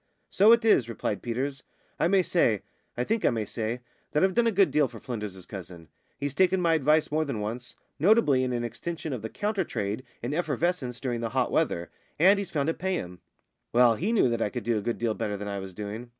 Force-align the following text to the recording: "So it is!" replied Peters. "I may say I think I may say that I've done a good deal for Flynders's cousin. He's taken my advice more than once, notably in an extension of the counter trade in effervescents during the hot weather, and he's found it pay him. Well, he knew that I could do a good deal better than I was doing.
"So 0.31 0.51
it 0.51 0.65
is!" 0.65 0.89
replied 0.89 1.21
Peters. 1.21 1.61
"I 1.99 2.07
may 2.07 2.23
say 2.23 2.63
I 2.97 3.03
think 3.03 3.23
I 3.23 3.29
may 3.29 3.45
say 3.45 3.81
that 4.13 4.23
I've 4.23 4.33
done 4.33 4.47
a 4.47 4.51
good 4.51 4.71
deal 4.71 4.87
for 4.87 4.99
Flynders's 4.99 5.45
cousin. 5.45 5.89
He's 6.17 6.33
taken 6.33 6.59
my 6.59 6.73
advice 6.73 7.11
more 7.11 7.23
than 7.23 7.39
once, 7.39 7.75
notably 7.99 8.43
in 8.43 8.51
an 8.51 8.63
extension 8.63 9.13
of 9.13 9.21
the 9.21 9.29
counter 9.29 9.63
trade 9.63 10.03
in 10.23 10.33
effervescents 10.33 10.99
during 10.99 11.21
the 11.21 11.29
hot 11.37 11.51
weather, 11.51 11.91
and 12.17 12.39
he's 12.39 12.49
found 12.49 12.67
it 12.67 12.79
pay 12.79 12.95
him. 12.95 13.19
Well, 13.73 13.93
he 13.93 14.11
knew 14.11 14.27
that 14.29 14.41
I 14.41 14.49
could 14.49 14.63
do 14.63 14.75
a 14.79 14.81
good 14.81 14.97
deal 14.97 15.13
better 15.13 15.37
than 15.37 15.47
I 15.47 15.59
was 15.59 15.71
doing. 15.71 16.09